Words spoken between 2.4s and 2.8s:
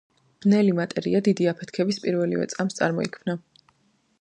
წამს